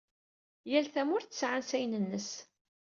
Yal 0.69 0.85
tamurt 0.93 1.29
tesɛa 1.31 1.55
ansayen-nnes. 1.59 2.29